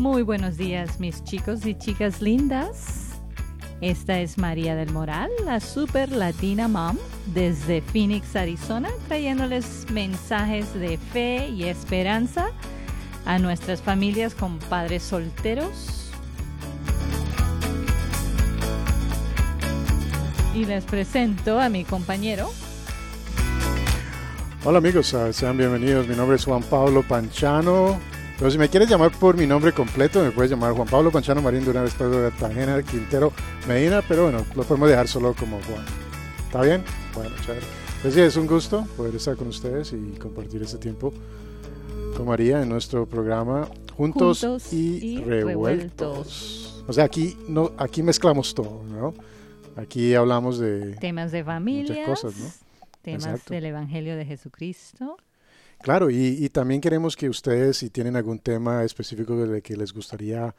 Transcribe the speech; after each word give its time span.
Muy 0.00 0.22
buenos 0.22 0.56
días, 0.56 0.98
mis 0.98 1.22
chicos 1.24 1.66
y 1.66 1.74
chicas 1.74 2.22
lindas. 2.22 3.20
Esta 3.82 4.18
es 4.18 4.38
María 4.38 4.74
del 4.74 4.90
Moral, 4.94 5.28
la 5.44 5.60
super 5.60 6.10
latina 6.10 6.68
mom, 6.68 6.96
desde 7.34 7.82
Phoenix, 7.82 8.34
Arizona, 8.34 8.88
trayéndoles 9.08 9.84
mensajes 9.92 10.72
de 10.72 10.96
fe 10.96 11.48
y 11.48 11.64
esperanza 11.64 12.46
a 13.26 13.38
nuestras 13.38 13.82
familias 13.82 14.34
con 14.34 14.58
padres 14.58 15.02
solteros. 15.02 16.10
Y 20.54 20.64
les 20.64 20.84
presento 20.84 21.60
a 21.60 21.68
mi 21.68 21.84
compañero. 21.84 22.50
Hola 24.64 24.78
amigos, 24.78 25.14
sean 25.32 25.58
bienvenidos. 25.58 26.08
Mi 26.08 26.16
nombre 26.16 26.36
es 26.36 26.44
Juan 26.46 26.62
Pablo 26.62 27.02
Panchano. 27.02 28.09
Pero 28.40 28.50
si 28.50 28.56
me 28.56 28.70
quieres 28.70 28.88
llamar 28.88 29.10
por 29.10 29.36
mi 29.36 29.46
nombre 29.46 29.70
completo, 29.74 30.24
me 30.24 30.30
puedes 30.30 30.50
llamar 30.50 30.72
Juan 30.72 30.88
Pablo 30.88 31.10
Panchano 31.10 31.42
Marín 31.42 31.62
Durán 31.62 31.84
Estado 31.84 32.22
de 32.22 32.30
Cartagena, 32.30 32.82
Quintero, 32.82 33.34
Medina, 33.68 34.00
pero 34.08 34.22
bueno, 34.22 34.46
lo 34.56 34.62
podemos 34.62 34.88
dejar 34.88 35.08
solo 35.08 35.34
como 35.34 35.60
Juan. 35.64 35.84
¿Está 36.46 36.62
bien? 36.62 36.82
Bueno, 37.14 37.36
chévere. 37.44 37.66
Pues 38.00 38.14
sí, 38.14 38.20
es 38.20 38.36
un 38.36 38.46
gusto 38.46 38.86
poder 38.96 39.14
estar 39.14 39.36
con 39.36 39.48
ustedes 39.48 39.92
y 39.92 40.18
compartir 40.18 40.62
este 40.62 40.78
tiempo 40.78 41.12
con 42.16 42.28
María 42.28 42.62
en 42.62 42.70
nuestro 42.70 43.04
programa 43.04 43.68
Juntos, 43.94 44.40
Juntos 44.40 44.72
y, 44.72 45.04
y 45.04 45.16
revueltos. 45.18 45.44
Revueltos. 45.44 46.84
O 46.88 46.94
sea, 46.94 47.04
aquí, 47.04 47.36
no, 47.46 47.72
aquí 47.76 48.02
mezclamos 48.02 48.54
todo, 48.54 48.82
¿no? 48.84 49.12
Aquí 49.76 50.14
hablamos 50.14 50.58
de... 50.58 50.94
Temas 50.94 51.30
de 51.30 51.44
familia, 51.44 52.06
cosas, 52.06 52.34
¿no? 52.38 52.50
temas 53.02 53.26
Exacto. 53.26 53.52
del 53.52 53.66
Evangelio 53.66 54.16
de 54.16 54.24
Jesucristo. 54.24 55.18
Claro, 55.82 56.10
y, 56.10 56.36
y 56.38 56.50
también 56.50 56.80
queremos 56.82 57.16
que 57.16 57.28
ustedes, 57.28 57.78
si 57.78 57.88
tienen 57.88 58.14
algún 58.16 58.38
tema 58.38 58.84
específico 58.84 59.34
de 59.46 59.62
que 59.62 59.76
les 59.76 59.94
gustaría, 59.94 60.54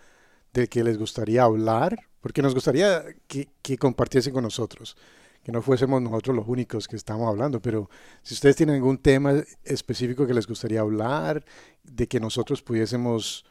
de 0.54 0.68
que 0.68 0.84
les 0.84 0.98
gustaría 0.98 1.44
hablar, 1.44 1.96
porque 2.22 2.42
nos 2.42 2.56
gustaría 2.56 3.04
que, 3.28 3.50
compartiesen 3.78 4.34
con 4.34 4.44
nosotros, 4.44 4.98
que 5.44 5.52
no 5.52 5.62
fuésemos 5.62 6.02
nosotros 6.02 6.36
los 6.36 6.48
únicos 6.48 6.88
que 6.88 6.96
estamos 6.96 7.28
hablando, 7.28 7.62
pero 7.62 7.90
si 8.24 8.34
ustedes 8.34 8.56
tienen 8.56 8.76
algún 8.76 8.98
tema 8.98 9.34
específico 9.64 10.26
que 10.26 10.34
les 10.34 10.48
gustaría 10.48 10.82
hablar, 10.82 11.46
de 11.84 12.08
que 12.08 12.20
nosotros 12.20 12.62
pudiésemos 12.64 13.46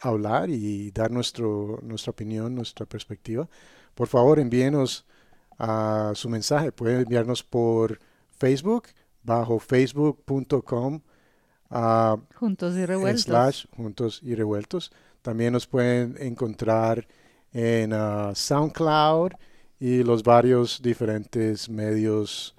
hablar 0.00 0.50
y 0.50 0.90
dar 0.92 1.10
nuestro, 1.10 1.80
nuestra 1.82 2.12
opinión, 2.12 2.54
nuestra 2.54 2.86
perspectiva, 2.86 3.48
por 3.94 4.08
favor 4.08 4.38
envíenos 4.38 5.04
ah, 5.58 6.12
su 6.14 6.28
mensaje. 6.28 6.70
Pueden 6.70 7.00
enviarnos 7.00 7.42
por 7.42 7.98
Facebook, 8.30 8.84
bajo 9.28 9.58
facebook.com 9.58 11.00
ah, 11.70 12.16
Juntos 12.34 12.74
y 12.76 12.86
revueltos. 12.86 13.22
slash 13.24 13.66
juntos 13.76 14.20
y 14.24 14.34
revueltos. 14.34 14.90
También 15.22 15.52
nos 15.52 15.66
pueden 15.66 16.16
encontrar 16.18 17.06
en 17.52 17.92
ah, 17.92 18.32
SoundCloud 18.34 19.32
y 19.78 20.02
los 20.02 20.22
varios 20.22 20.80
diferentes 20.82 21.68
medios 21.68 22.56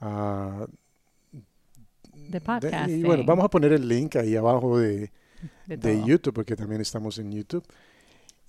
ah, 0.00 0.66
de 2.12 2.40
podcast. 2.40 2.88
y 2.88 3.02
bueno, 3.02 3.24
vamos 3.24 3.44
a 3.44 3.50
poner 3.50 3.72
el 3.72 3.86
link 3.86 4.16
ahí 4.16 4.34
abajo 4.34 4.78
de, 4.78 5.12
de. 5.66 6.02
YouTube, 6.04 6.34
porque 6.34 6.56
también 6.56 6.80
estamos 6.80 7.18
en 7.18 7.30
YouTube. 7.32 7.64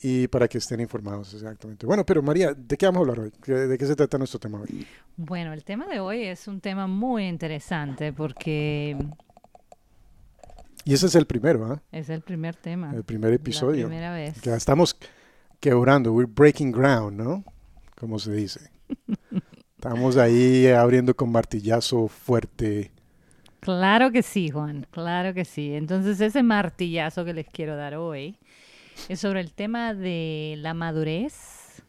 Y 0.02 0.28
para 0.30 0.47
que 0.47 0.58
estén 0.59 0.80
informados 0.80 1.33
exactamente. 1.33 1.86
Bueno, 1.86 2.05
pero 2.05 2.22
María, 2.22 2.53
¿de 2.53 2.78
qué 2.78 2.86
vamos 2.86 3.00
a 3.00 3.02
hablar 3.02 3.19
hoy? 3.19 3.31
¿Qué- 3.44 3.52
¿De 3.53 3.78
qué 3.78 3.86
se 3.86 3.95
trata 3.95 4.17
nuestro 4.17 4.39
tema 4.39 4.61
hoy? 4.61 4.88
Bueno, 5.17 5.52
el 5.52 5.64
tema 5.66 5.88
de 5.88 6.00
hoy 6.00 6.23
es 6.23 6.47
un 6.47 6.61
tema 6.61 6.88
muy 6.88 7.28
interesante 7.28 8.14
porque 8.14 8.95
Y 10.86 10.93
ese 10.93 11.08
es 11.08 11.15
el 11.15 11.26
primero, 11.26 11.65
¿ah? 11.65 11.82
es 11.92 12.10
el 12.10 12.21
primer 12.21 12.55
tema. 12.55 12.92
El 12.95 13.04
primer 13.04 13.33
episodio. 13.33 13.83
La 13.83 13.87
primera 13.89 14.14
vez. 14.14 14.39
Que 14.42 14.54
estamos 14.54 14.98
quebrando, 15.60 16.14
we're 16.14 16.31
breaking 16.33 16.71
ground, 16.71 17.17
¿no? 17.21 17.43
Como 17.99 18.17
se 18.20 18.31
dice. 18.31 18.71
Estamos 19.76 20.17
ahí 20.17 20.67
abriendo 20.67 21.16
con 21.16 21.31
martillazo 21.31 22.08
fuerte. 22.10 22.92
Claro 23.61 24.11
que 24.11 24.23
sí, 24.23 24.49
Juan, 24.49 24.87
claro 24.92 25.33
que 25.33 25.43
sí. 25.45 25.73
Entonces 25.73 26.20
ese 26.21 26.42
martillazo 26.43 27.23
que 27.26 27.33
les 27.33 27.48
quiero 27.48 27.76
dar 27.76 27.95
hoy 27.95 28.37
es 29.08 29.20
sobre 29.20 29.39
el 29.39 29.54
tema 29.54 29.93
de 29.93 30.55
la 30.58 30.73
madurez 30.73 31.83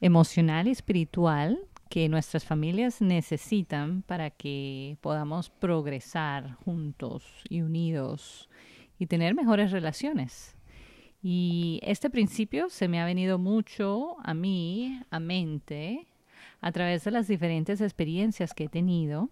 emocional 0.00 0.68
y 0.68 0.70
espiritual 0.70 1.58
que 1.88 2.08
nuestras 2.08 2.44
familias 2.44 3.00
necesitan 3.00 4.02
para 4.02 4.30
que 4.30 4.98
podamos 5.00 5.50
progresar 5.50 6.54
juntos 6.64 7.24
y 7.48 7.62
unidos 7.62 8.48
y 8.98 9.06
tener 9.06 9.34
mejores 9.34 9.70
relaciones. 9.70 10.56
Y 11.22 11.80
este 11.82 12.10
principio 12.10 12.68
se 12.68 12.88
me 12.88 13.00
ha 13.00 13.04
venido 13.04 13.38
mucho 13.38 14.16
a 14.22 14.34
mí, 14.34 15.00
a 15.10 15.18
mente, 15.20 16.06
a 16.60 16.72
través 16.72 17.04
de 17.04 17.10
las 17.10 17.28
diferentes 17.28 17.80
experiencias 17.80 18.54
que 18.54 18.64
he 18.64 18.68
tenido 18.68 19.30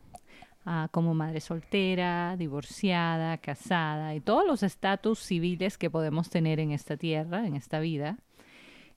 ah, 0.64 0.88
como 0.90 1.14
madre 1.14 1.40
soltera, 1.40 2.36
divorciada, 2.36 3.38
casada 3.38 4.14
y 4.14 4.20
todos 4.20 4.46
los 4.46 4.62
estatus 4.62 5.18
civiles 5.18 5.78
que 5.78 5.90
podemos 5.90 6.30
tener 6.30 6.60
en 6.60 6.72
esta 6.72 6.96
tierra, 6.96 7.46
en 7.46 7.56
esta 7.56 7.80
vida, 7.80 8.18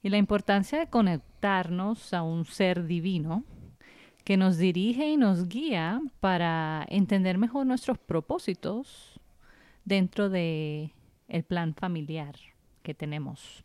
y 0.04 0.10
la 0.10 0.18
importancia 0.18 0.80
de 0.80 0.88
conectarnos 0.88 2.14
a 2.14 2.22
un 2.22 2.46
ser 2.46 2.86
divino 2.86 3.44
que 4.24 4.38
nos 4.38 4.58
dirige 4.58 5.10
y 5.10 5.18
nos 5.18 5.48
guía 5.48 6.02
para 6.20 6.86
entender 6.90 7.38
mejor 7.38 7.66
nuestros 7.66 7.98
propósitos 7.98 9.20
dentro 9.86 10.30
de 10.30 10.94
el 11.30 11.44
plan 11.44 11.74
familiar 11.74 12.36
que 12.84 12.94
tenemos. 12.94 13.64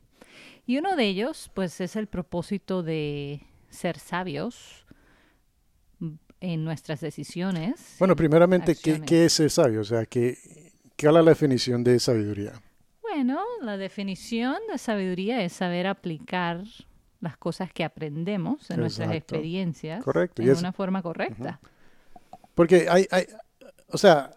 Y 0.67 0.79
uno 0.79 0.95
de 0.95 1.09
ellos, 1.09 1.51
pues, 1.55 1.81
es 1.81 1.97
el 1.97 2.07
propósito 2.07 2.83
de 2.83 3.41
ser 3.71 3.99
sabios 3.99 4.82
en 6.43 6.65
nuestras 6.65 7.01
decisiones. 7.01 7.97
Bueno, 7.99 8.15
primeramente, 8.17 8.75
¿qué, 8.77 9.01
qué 9.01 9.25
es 9.27 9.33
ser 9.33 9.51
sabio? 9.51 9.81
O 9.81 9.85
sea, 9.85 10.05
¿qué, 10.07 10.37
¿qué 10.97 11.07
es 11.07 11.13
la 11.13 11.23
definición 11.23 11.83
de 11.85 11.99
sabiduría? 12.01 12.53
Bueno, 13.01 13.41
la 13.63 13.77
definición 13.77 14.57
de 14.71 14.77
sabiduría 14.79 15.43
es 15.45 15.53
saber 15.53 15.87
aplicar 15.87 16.63
las 17.21 17.37
cosas 17.37 17.73
que 17.73 17.85
aprendemos 17.85 18.69
en 18.71 18.81
nuestras 18.81 19.09
Exacto. 19.09 19.35
experiencias 19.37 20.05
Correcto, 20.05 20.43
es- 20.43 20.59
una 20.59 20.73
forma 20.73 21.01
correcta. 21.03 21.61
Porque 22.55 22.89
hay, 22.91 23.07
hay, 23.11 23.27
o 23.89 23.97
sea, 23.97 24.33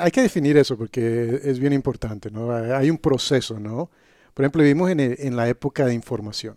hay 0.00 0.10
que 0.10 0.22
definir 0.22 0.56
eso 0.56 0.76
porque 0.78 1.40
es 1.44 1.58
bien 1.58 1.72
importante, 1.72 2.30
¿no? 2.30 2.50
Hay 2.52 2.88
un 2.90 2.98
proceso, 2.98 3.60
¿no? 3.60 3.90
Por 4.32 4.44
ejemplo, 4.44 4.62
vivimos 4.62 4.90
en, 4.90 5.00
el- 5.00 5.16
en 5.18 5.36
la 5.36 5.48
época 5.48 5.84
de 5.86 5.94
información, 5.94 6.56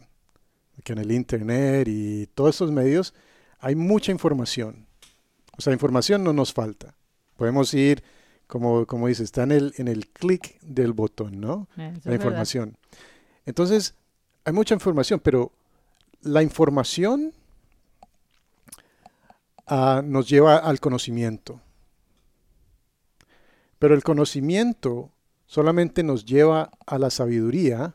que 0.83 0.93
en 0.93 0.99
el 0.99 1.11
Internet 1.11 1.87
y 1.89 2.27
todos 2.27 2.55
estos 2.55 2.71
medios 2.71 3.13
hay 3.59 3.75
mucha 3.75 4.11
información. 4.11 4.85
O 5.57 5.61
sea, 5.61 5.73
información 5.73 6.23
no 6.23 6.33
nos 6.33 6.53
falta. 6.53 6.95
Podemos 7.35 7.73
ir, 7.73 8.03
como, 8.47 8.85
como 8.85 9.07
dice, 9.07 9.23
está 9.23 9.43
en 9.43 9.51
el, 9.51 9.73
en 9.77 9.87
el 9.87 10.07
clic 10.07 10.59
del 10.61 10.93
botón, 10.93 11.39
¿no? 11.39 11.67
Eso 11.73 11.81
es 11.81 12.05
la 12.05 12.11
verdad. 12.11 12.13
información. 12.13 12.77
Entonces, 13.45 13.95
hay 14.45 14.53
mucha 14.53 14.73
información, 14.73 15.19
pero 15.19 15.51
la 16.21 16.43
información 16.43 17.33
ah, 19.65 20.01
nos 20.03 20.29
lleva 20.29 20.57
al 20.57 20.79
conocimiento. 20.79 21.59
Pero 23.79 23.93
el 23.93 24.03
conocimiento 24.03 25.11
solamente 25.45 26.03
nos 26.03 26.25
lleva 26.25 26.71
a 26.85 26.97
la 26.97 27.09
sabiduría 27.09 27.93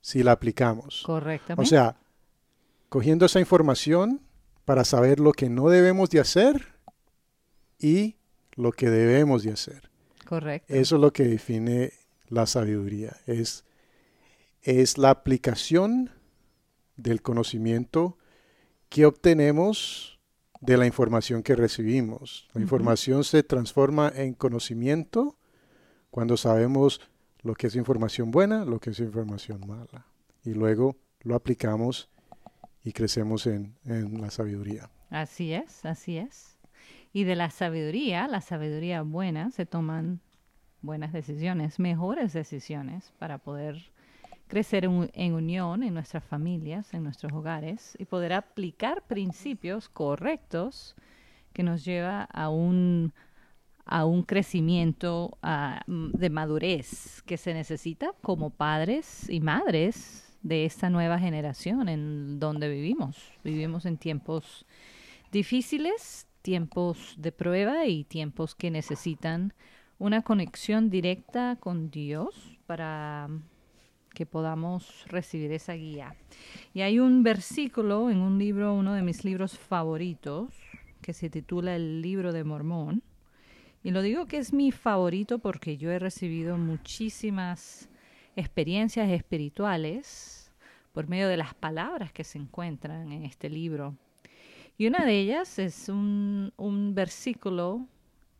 si 0.00 0.22
la 0.22 0.32
aplicamos. 0.32 1.02
Correctamente. 1.04 1.62
O 1.62 1.66
sea, 1.66 1.96
cogiendo 2.88 3.26
esa 3.26 3.40
información 3.40 4.20
para 4.64 4.84
saber 4.84 5.20
lo 5.20 5.32
que 5.32 5.48
no 5.48 5.68
debemos 5.68 6.10
de 6.10 6.20
hacer 6.20 6.74
y 7.78 8.16
lo 8.54 8.72
que 8.72 8.88
debemos 8.88 9.42
de 9.42 9.52
hacer. 9.52 9.90
Correcto. 10.24 10.72
Eso 10.72 10.96
es 10.96 11.00
lo 11.00 11.12
que 11.12 11.24
define 11.24 11.92
la 12.28 12.46
sabiduría. 12.46 13.16
Es, 13.26 13.64
es 14.62 14.98
la 14.98 15.10
aplicación 15.10 16.10
del 16.96 17.22
conocimiento 17.22 18.16
que 18.88 19.06
obtenemos 19.06 20.18
de 20.60 20.76
la 20.78 20.86
información 20.86 21.42
que 21.42 21.56
recibimos. 21.56 22.48
La 22.54 22.62
información 22.62 23.24
se 23.24 23.42
transforma 23.42 24.10
en 24.14 24.32
conocimiento 24.32 25.36
cuando 26.10 26.36
sabemos 26.36 27.00
lo 27.42 27.54
que 27.54 27.66
es 27.66 27.76
información 27.76 28.30
buena, 28.30 28.64
lo 28.64 28.80
que 28.80 28.90
es 28.90 29.00
información 29.00 29.60
mala. 29.66 30.06
Y 30.42 30.54
luego 30.54 30.96
lo 31.20 31.34
aplicamos 31.34 32.08
y 32.84 32.92
crecemos 32.92 33.46
en, 33.46 33.74
en 33.84 34.20
la 34.20 34.30
sabiduría. 34.30 34.90
Así 35.10 35.52
es, 35.52 35.84
así 35.84 36.18
es. 36.18 36.58
Y 37.12 37.24
de 37.24 37.34
la 37.34 37.50
sabiduría, 37.50 38.28
la 38.28 38.40
sabiduría 38.40 39.02
buena, 39.02 39.50
se 39.50 39.66
toman 39.66 40.20
buenas 40.82 41.12
decisiones, 41.12 41.78
mejores 41.80 42.32
decisiones 42.32 43.12
para 43.18 43.38
poder 43.38 43.90
crecer 44.46 44.84
en, 44.84 45.34
unión 45.34 45.82
en 45.82 45.94
nuestras 45.94 46.22
familias, 46.24 46.92
en 46.94 47.02
nuestros 47.02 47.32
hogares 47.32 47.96
y 47.98 48.04
poder 48.04 48.34
aplicar 48.34 49.02
principios 49.02 49.88
correctos 49.88 50.94
que 51.52 51.62
nos 51.62 51.84
lleva 51.84 52.22
a 52.24 52.48
un 52.50 53.12
a 53.86 54.06
un 54.06 54.22
crecimiento 54.22 55.36
de 55.86 56.30
madurez 56.30 57.22
que 57.26 57.36
se 57.36 57.52
necesita 57.52 58.14
como 58.22 58.48
padres 58.48 59.28
y 59.28 59.40
madres 59.40 60.33
de 60.44 60.66
esta 60.66 60.90
nueva 60.90 61.18
generación 61.18 61.88
en 61.88 62.38
donde 62.38 62.68
vivimos. 62.68 63.16
Vivimos 63.42 63.86
en 63.86 63.96
tiempos 63.96 64.66
difíciles, 65.32 66.28
tiempos 66.42 67.14
de 67.18 67.32
prueba 67.32 67.86
y 67.86 68.04
tiempos 68.04 68.54
que 68.54 68.70
necesitan 68.70 69.54
una 69.98 70.22
conexión 70.22 70.90
directa 70.90 71.56
con 71.58 71.90
Dios 71.90 72.58
para 72.66 73.28
que 74.10 74.26
podamos 74.26 75.06
recibir 75.08 75.50
esa 75.50 75.72
guía. 75.72 76.14
Y 76.74 76.82
hay 76.82 77.00
un 77.00 77.22
versículo 77.22 78.10
en 78.10 78.18
un 78.18 78.38
libro, 78.38 78.74
uno 78.74 78.92
de 78.92 79.02
mis 79.02 79.24
libros 79.24 79.58
favoritos, 79.58 80.50
que 81.00 81.14
se 81.14 81.30
titula 81.30 81.74
El 81.74 82.02
libro 82.02 82.32
de 82.32 82.44
Mormón, 82.44 83.02
y 83.82 83.90
lo 83.90 84.02
digo 84.02 84.26
que 84.26 84.38
es 84.38 84.52
mi 84.52 84.72
favorito 84.72 85.38
porque 85.38 85.76
yo 85.76 85.90
he 85.90 85.98
recibido 85.98 86.56
muchísimas 86.56 87.88
experiencias 88.36 89.10
espirituales 89.10 90.50
por 90.92 91.08
medio 91.08 91.28
de 91.28 91.36
las 91.36 91.54
palabras 91.54 92.12
que 92.12 92.24
se 92.24 92.38
encuentran 92.38 93.12
en 93.12 93.24
este 93.24 93.50
libro. 93.50 93.96
Y 94.78 94.86
una 94.86 95.04
de 95.04 95.18
ellas 95.18 95.58
es 95.58 95.88
un, 95.88 96.52
versículo 96.94 97.86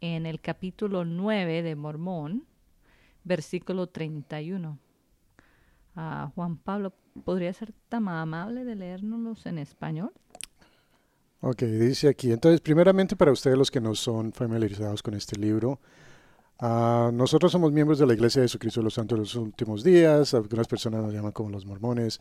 en 0.00 0.26
el 0.26 0.40
capítulo 0.40 1.04
9 1.04 1.62
de 1.62 1.76
Mormón, 1.76 2.44
versículo 3.22 3.88
31. 3.88 4.78
Ah, 5.96 6.30
Juan 6.34 6.56
Pablo, 6.56 6.92
¿podría 7.24 7.52
ser 7.52 7.72
tan 7.88 8.08
amable 8.08 8.64
de 8.64 8.74
leérnoslos 8.74 9.46
en 9.46 9.58
español? 9.58 10.12
Ok, 11.40 11.62
dice 11.62 12.08
aquí. 12.08 12.32
Entonces, 12.32 12.60
primeramente 12.60 13.16
para 13.16 13.30
ustedes 13.30 13.58
los 13.58 13.70
que 13.70 13.80
no 13.80 13.94
son 13.94 14.32
familiarizados 14.32 15.02
con 15.02 15.14
este 15.14 15.38
libro, 15.38 15.78
uh, 16.60 17.10
nosotros 17.12 17.52
somos 17.52 17.72
miembros 17.72 17.98
de 17.98 18.06
la 18.06 18.14
Iglesia 18.14 18.42
de 18.42 18.48
Jesucristo 18.48 18.80
de 18.80 18.84
los 18.84 18.94
Santos 18.94 19.16
de 19.16 19.20
los 19.20 19.34
Últimos 19.34 19.84
Días, 19.84 20.34
algunas 20.34 20.66
personas 20.66 21.02
nos 21.02 21.12
llaman 21.12 21.32
como 21.32 21.50
los 21.50 21.66
mormones, 21.66 22.20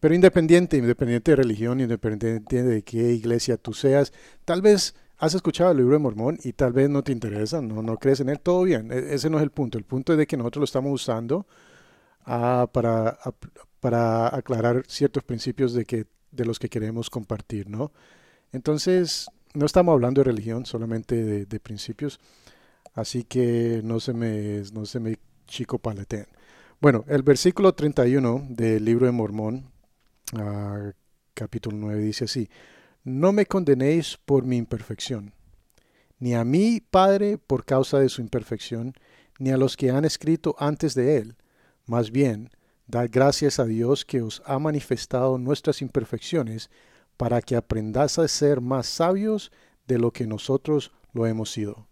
pero 0.00 0.14
independiente, 0.14 0.76
independiente 0.76 1.32
de 1.32 1.36
religión, 1.36 1.80
independiente 1.80 2.62
de 2.62 2.82
qué 2.82 3.12
iglesia 3.12 3.56
tú 3.56 3.72
seas, 3.72 4.12
tal 4.44 4.62
vez 4.62 4.94
has 5.18 5.34
escuchado 5.34 5.70
el 5.70 5.78
libro 5.78 5.94
de 5.94 5.98
Mormón 5.98 6.38
y 6.44 6.52
tal 6.52 6.72
vez 6.72 6.90
no 6.90 7.02
te 7.02 7.12
interesa, 7.12 7.62
no, 7.62 7.82
no 7.82 7.96
crees 7.96 8.20
en 8.20 8.28
él, 8.28 8.40
todo 8.40 8.62
bien, 8.64 8.92
e, 8.92 9.14
ese 9.14 9.30
no 9.30 9.38
es 9.38 9.42
el 9.42 9.50
punto, 9.50 9.78
el 9.78 9.84
punto 9.84 10.12
es 10.12 10.18
de 10.18 10.26
que 10.26 10.36
nosotros 10.36 10.60
lo 10.60 10.64
estamos 10.64 10.92
usando 10.92 11.46
uh, 12.26 12.66
para, 12.68 13.18
para 13.80 14.34
aclarar 14.34 14.82
ciertos 14.86 15.22
principios 15.22 15.72
de, 15.72 15.84
que, 15.84 16.06
de 16.30 16.44
los 16.44 16.58
que 16.58 16.68
queremos 16.68 17.08
compartir, 17.08 17.70
¿no? 17.70 17.92
Entonces, 18.52 19.28
no 19.54 19.66
estamos 19.66 19.92
hablando 19.92 20.20
de 20.20 20.24
religión, 20.24 20.66
solamente 20.66 21.46
de, 21.46 21.60
principios, 21.60 22.20
así 22.96 23.22
que 23.22 23.82
no 23.84 24.00
se 24.00 24.12
me, 24.12 24.62
no 24.72 24.86
se 24.86 24.98
me 24.98 25.18
chico 25.46 25.78
paleten. 25.78 26.26
Bueno, 26.80 27.04
el 27.08 27.22
versículo 27.22 27.74
31 27.74 28.48
del 28.50 28.84
libro 28.84 29.06
de 29.06 29.12
Mormón, 29.12 29.70
ah, 30.34 30.90
capítulo 31.34 31.76
9, 31.78 32.02
dice 32.02 32.24
así, 32.24 32.48
no 33.04 33.32
me 33.32 33.46
condenéis 33.46 34.18
por 34.24 34.44
mi 34.44 34.56
imperfección, 34.56 35.32
ni 36.18 36.34
a 36.34 36.44
mí, 36.44 36.80
Padre, 36.90 37.38
por 37.38 37.64
causa 37.64 37.98
de 37.98 38.08
su 38.08 38.22
imperfección, 38.22 38.94
ni 39.38 39.50
a 39.50 39.58
los 39.58 39.76
que 39.76 39.90
han 39.90 40.06
escrito 40.06 40.56
antes 40.58 40.94
de 40.94 41.18
él. 41.18 41.36
Más 41.84 42.10
bien, 42.10 42.50
dad 42.86 43.10
gracias 43.12 43.60
a 43.60 43.66
Dios 43.66 44.06
que 44.06 44.22
os 44.22 44.42
ha 44.46 44.58
manifestado 44.58 45.36
nuestras 45.36 45.82
imperfecciones 45.82 46.70
para 47.18 47.42
que 47.42 47.56
aprendas 47.56 48.18
a 48.18 48.26
ser 48.28 48.62
más 48.62 48.86
sabios 48.86 49.52
de 49.86 49.98
lo 49.98 50.10
que 50.12 50.26
nosotros 50.26 50.92
lo 51.12 51.26
hemos 51.26 51.50
sido. 51.50 51.86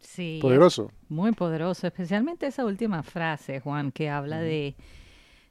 Sí. 0.00 0.38
Poderoso. 0.40 0.90
Muy 1.08 1.32
poderoso, 1.32 1.86
especialmente 1.86 2.46
esa 2.46 2.64
última 2.64 3.02
frase, 3.02 3.60
Juan, 3.60 3.92
que 3.92 4.08
habla 4.08 4.40
de, 4.40 4.76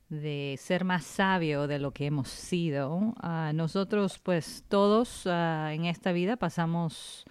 de, 0.09 0.55
ser 0.59 0.83
más 0.85 1.03
sabio 1.03 1.67
de 1.67 1.79
lo 1.79 1.91
que 1.91 2.05
hemos 2.05 2.29
sido. 2.29 3.13
Ah, 3.21 3.51
nosotros, 3.53 4.19
pues 4.19 4.63
todos 4.67 5.23
ah, 5.25 5.71
en 5.73 5.85
esta 5.85 6.11
vida 6.11 6.37
pasamos 6.37 7.25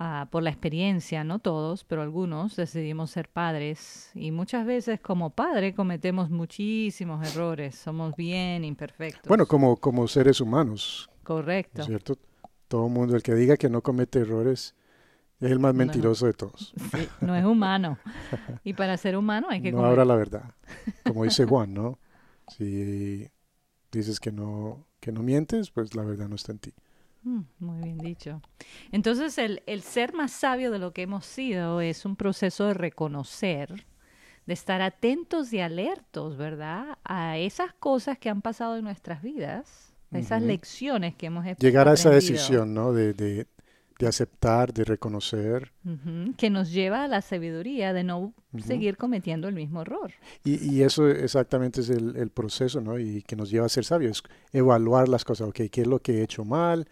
Ah, 0.00 0.28
por 0.30 0.44
la 0.44 0.50
experiencia, 0.50 1.24
no 1.24 1.40
todos, 1.40 1.82
pero 1.82 2.02
algunos 2.02 2.54
decidimos 2.54 3.10
ser 3.10 3.28
padres 3.28 4.12
y 4.14 4.30
muchas 4.30 4.64
veces 4.64 5.00
como 5.00 5.30
padre 5.30 5.74
cometemos 5.74 6.30
muchísimos 6.30 7.26
errores, 7.28 7.74
somos 7.74 8.14
bien 8.14 8.64
imperfectos. 8.64 9.26
Bueno, 9.26 9.44
como, 9.46 9.76
como 9.76 10.06
seres 10.06 10.40
humanos. 10.40 11.10
Correcto. 11.24 11.82
¿Cierto? 11.82 12.16
Todo 12.68 12.86
el 12.86 12.92
mundo, 12.92 13.16
el 13.16 13.24
que 13.24 13.34
diga 13.34 13.56
que 13.56 13.68
no 13.68 13.82
comete 13.82 14.20
errores, 14.20 14.76
es 15.40 15.52
el 15.52 15.58
más 15.58 15.74
mentiroso 15.74 16.26
de 16.26 16.32
todos. 16.32 16.74
Sí, 16.92 17.08
no 17.20 17.36
es 17.36 17.44
humano. 17.44 17.98
Y 18.64 18.72
para 18.72 18.96
ser 18.96 19.16
humano 19.16 19.46
hay 19.50 19.62
que... 19.62 19.70
No 19.70 19.84
habla 19.84 20.04
la 20.04 20.16
verdad. 20.16 20.54
Como 21.04 21.24
dice 21.24 21.44
Juan, 21.44 21.74
¿no? 21.74 21.98
Si 22.48 23.28
dices 23.92 24.18
que 24.20 24.32
no, 24.32 24.86
que 25.00 25.12
no 25.12 25.22
mientes, 25.22 25.70
pues 25.70 25.94
la 25.94 26.02
verdad 26.02 26.28
no 26.28 26.36
está 26.36 26.52
en 26.52 26.58
ti. 26.58 26.74
Mm, 27.22 27.40
muy 27.58 27.82
bien 27.82 27.98
dicho. 27.98 28.42
Entonces, 28.90 29.38
el, 29.38 29.62
el, 29.66 29.82
ser 29.82 30.12
más 30.12 30.32
sabio 30.32 30.70
de 30.70 30.78
lo 30.78 30.92
que 30.92 31.02
hemos 31.02 31.26
sido 31.26 31.80
es 31.80 32.04
un 32.04 32.16
proceso 32.16 32.66
de 32.66 32.74
reconocer, 32.74 33.86
de 34.46 34.54
estar 34.54 34.80
atentos 34.80 35.52
y 35.52 35.60
alertos, 35.60 36.36
¿verdad? 36.36 36.98
A 37.04 37.38
esas 37.38 37.74
cosas 37.74 38.18
que 38.18 38.28
han 38.28 38.42
pasado 38.42 38.76
en 38.76 38.84
nuestras 38.84 39.22
vidas, 39.22 39.94
a 40.10 40.18
esas 40.18 40.42
lecciones 40.42 41.14
que 41.14 41.26
hemos 41.26 41.44
Llegar 41.58 41.88
a 41.88 41.94
esa 41.94 42.10
decisión, 42.10 42.72
¿no? 42.72 42.92
De, 42.92 43.12
de, 43.12 43.46
de 43.98 44.06
aceptar, 44.06 44.72
de 44.72 44.84
reconocer. 44.84 45.72
Que 46.36 46.50
nos 46.50 46.70
lleva 46.70 47.04
a 47.04 47.08
la 47.08 47.20
sabiduría 47.20 47.92
de 47.92 48.04
no 48.04 48.32
seguir 48.64 48.96
cometiendo 48.96 49.48
el 49.48 49.54
mismo 49.54 49.82
error. 49.82 50.12
Y, 50.44 50.64
y 50.72 50.82
eso 50.82 51.08
exactamente 51.08 51.80
es 51.80 51.90
el, 51.90 52.16
el, 52.16 52.30
proceso, 52.30 52.80
¿no? 52.80 52.98
Y 52.98 53.22
que 53.22 53.34
nos 53.34 53.50
lleva 53.50 53.66
a 53.66 53.68
ser 53.68 53.84
sabios, 53.84 54.22
evaluar 54.52 55.08
las 55.08 55.24
cosas, 55.24 55.48
ok, 55.48 55.62
¿qué 55.70 55.80
es 55.80 55.86
lo 55.86 56.00
que 56.00 56.18
he 56.18 56.22
hecho 56.22 56.44
mal? 56.44 56.86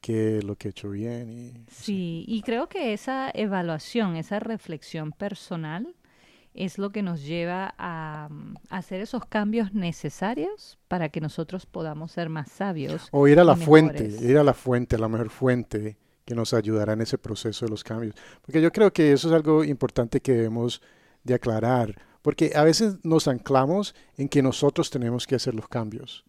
qué 0.00 0.36
es 0.36 0.44
lo 0.44 0.56
que 0.56 0.68
he 0.68 0.70
hecho 0.70 0.90
bien. 0.90 1.30
Y, 1.30 1.64
sí, 1.72 2.26
y 2.28 2.42
creo 2.42 2.68
que 2.68 2.92
esa 2.92 3.30
evaluación, 3.32 4.16
esa 4.16 4.38
reflexión 4.38 5.12
personal 5.12 5.96
es 6.52 6.76
lo 6.76 6.90
que 6.90 7.02
nos 7.02 7.24
lleva 7.24 7.74
a, 7.78 8.28
mm, 8.30 8.56
hacer 8.68 9.00
esos 9.00 9.24
cambios 9.24 9.72
necesarios 9.72 10.78
para 10.88 11.08
que 11.08 11.22
nosotros 11.22 11.64
podamos 11.64 12.12
ser 12.12 12.28
más 12.28 12.50
sabios. 12.50 13.08
O 13.12 13.26
ir 13.28 13.40
a 13.40 13.44
la 13.44 13.56
fuente, 13.56 14.04
ir 14.20 14.36
a 14.36 14.44
la 14.44 14.52
fuente, 14.52 14.96
a 14.96 14.98
la 14.98 15.08
mejor 15.08 15.30
fuente 15.30 15.96
que 16.24 16.34
nos 16.34 16.54
ayudará 16.54 16.94
en 16.94 17.02
ese 17.02 17.18
proceso 17.18 17.64
de 17.64 17.70
los 17.70 17.84
cambios. 17.84 18.14
Porque 18.42 18.62
yo 18.62 18.72
creo 18.72 18.92
que 18.92 19.12
eso 19.12 19.28
es 19.28 19.34
algo 19.34 19.64
importante 19.64 20.20
que 20.20 20.32
debemos 20.32 20.80
de 21.22 21.34
aclarar, 21.34 21.94
porque 22.22 22.52
a 22.54 22.64
veces 22.64 22.96
nos 23.02 23.28
anclamos 23.28 23.94
en 24.16 24.28
que 24.28 24.42
nosotros 24.42 24.90
tenemos 24.90 25.26
que 25.26 25.34
hacer 25.34 25.54
los 25.54 25.68
cambios, 25.68 26.24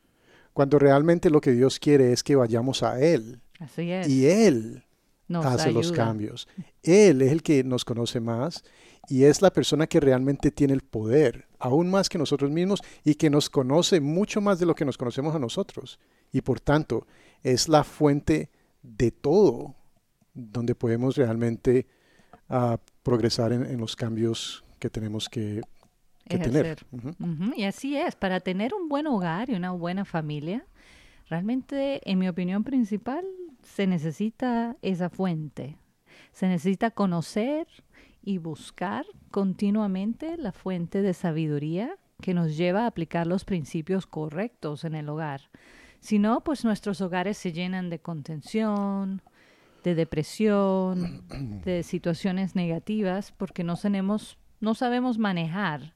cuando 0.54 0.80
realmente 0.80 1.30
lo 1.30 1.42
que 1.42 1.52
Dios 1.52 1.80
quiere 1.80 2.12
es 2.12 2.24
que 2.24 2.36
vayamos 2.36 2.84
a 2.84 3.00
Él 3.02 3.42
Así 3.60 3.92
es. 3.92 4.08
Y 4.08 4.28
Él 4.28 4.84
hace 5.34 5.72
los 5.72 5.92
cambios. 5.92 6.48
Él 6.84 7.22
es 7.22 7.32
el 7.32 7.42
que 7.42 7.64
nos 7.64 7.86
conoce 7.86 8.20
más 8.20 8.64
y 9.08 9.24
es 9.24 9.42
la 9.42 9.52
persona 9.52 9.88
que 9.88 10.00
realmente 10.00 10.52
tiene 10.52 10.74
el 10.74 10.82
poder, 10.82 11.48
aún 11.60 11.90
más 11.90 12.10
que 12.10 12.18
nosotros 12.18 12.50
mismos, 12.50 12.82
y 13.04 13.16
que 13.16 13.30
nos 13.30 13.50
conoce 13.50 14.00
mucho 14.00 14.42
más 14.42 14.60
de 14.60 14.66
lo 14.66 14.74
que 14.74 14.86
nos 14.86 14.98
conocemos 14.98 15.36
a 15.36 15.40
nosotros. 15.40 16.00
Y 16.32 16.42
por 16.42 16.60
tanto, 16.60 17.06
es 17.44 17.70
la 17.70 17.84
fuente 17.84 18.50
de 18.82 19.12
todo 19.12 19.76
donde 20.36 20.76
podemos 20.76 21.16
realmente 21.16 21.88
uh, 22.50 22.78
progresar 23.02 23.54
en, 23.54 23.66
en, 23.66 23.80
los 23.80 23.96
cambios 23.96 24.64
que 24.78 24.90
tenemos 24.90 25.30
que, 25.30 25.62
que 26.28 26.38
tener. 26.38 26.86
Y 27.56 27.64
así 27.64 27.98
es, 27.98 28.16
para 28.16 28.42
tener 28.42 28.74
un 28.74 28.90
buen 28.90 29.08
hogar 29.08 29.50
y 29.50 29.56
una 29.56 29.72
buena 29.72 30.06
familia, 30.06 30.66
realmente, 31.30 32.02
en 32.10 32.20
mi 32.20 32.28
opinión 32.28 32.64
principal, 32.64 33.26
se 33.64 33.88
necesita 33.88 34.76
esa 34.82 35.10
fuente. 35.10 35.78
Se 36.34 36.48
necesita 36.48 36.92
conocer 36.92 37.68
y 38.22 38.38
buscar 38.40 39.06
continuamente 39.32 40.38
la 40.38 40.52
fuente 40.52 41.02
de 41.02 41.14
sabiduría 41.14 41.96
que 42.22 42.34
nos 42.34 42.58
lleva 42.58 42.84
a 42.84 42.88
aplicar 42.88 43.28
los 43.28 43.46
principios 43.46 44.06
correctos 44.08 44.84
en 44.84 44.96
el 44.96 45.10
hogar. 45.10 45.50
Si 46.00 46.20
no, 46.20 46.42
pues 46.44 46.66
nuestros 46.66 47.02
hogares 47.02 47.38
se 47.38 47.52
llenan 47.52 47.90
de 47.90 48.00
contención, 48.00 49.22
de 49.86 49.94
depresión, 49.94 51.24
de 51.64 51.84
situaciones 51.84 52.56
negativas, 52.56 53.32
porque 53.32 53.64
no 53.64 53.78
tenemos, 53.78 54.40
no 54.60 54.74
sabemos 54.74 55.20
manejar 55.20 55.94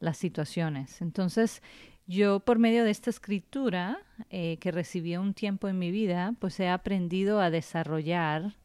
las 0.00 0.16
situaciones. 0.16 1.02
Entonces, 1.02 1.62
yo 2.06 2.40
por 2.40 2.58
medio 2.58 2.84
de 2.84 2.90
esta 2.90 3.10
escritura 3.10 3.98
eh, 4.30 4.56
que 4.60 4.72
recibí 4.72 5.14
un 5.18 5.34
tiempo 5.34 5.68
en 5.68 5.78
mi 5.78 5.90
vida, 5.90 6.34
pues 6.38 6.58
he 6.58 6.70
aprendido 6.70 7.38
a 7.42 7.50
desarrollar 7.50 8.56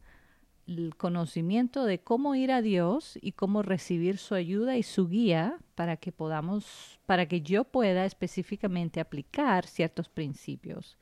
el 0.66 0.94
conocimiento 0.96 1.84
de 1.84 1.98
cómo 2.00 2.34
ir 2.34 2.50
a 2.52 2.62
Dios 2.62 3.18
y 3.20 3.32
cómo 3.32 3.62
recibir 3.62 4.18
su 4.18 4.34
ayuda 4.34 4.76
y 4.76 4.82
su 4.82 5.08
guía 5.08 5.58
para 5.74 5.96
que 5.96 6.12
podamos, 6.12 6.98
para 7.06 7.26
que 7.26 7.42
yo 7.42 7.64
pueda 7.64 8.04
específicamente 8.04 9.00
aplicar 9.00 9.66
ciertos 9.66 10.08
principios. 10.08 10.96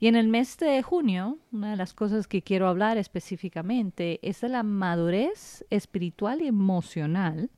Y 0.00 0.06
en 0.06 0.16
el 0.16 0.28
mes 0.28 0.56
de 0.58 0.82
junio, 0.82 1.38
una 1.52 1.70
de 1.70 1.76
las 1.76 1.92
cosas 1.92 2.26
que 2.26 2.42
quiero 2.42 2.68
hablar 2.68 2.96
específicamente 2.96 4.20
es 4.22 4.40
de 4.40 4.48
la 4.48 4.62
madurez 4.62 5.64
espiritual 5.70 6.40
y 6.42 6.46
emocional 6.46 7.50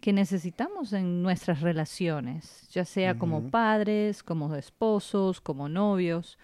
que 0.00 0.12
necesitamos 0.12 0.92
en 0.92 1.22
nuestras 1.22 1.62
relaciones, 1.62 2.68
ya 2.70 2.84
sea 2.84 3.16
como 3.16 3.50
padres, 3.50 4.22
como 4.22 4.54
esposos, 4.54 5.40
como 5.40 5.70
novios, 5.70 6.38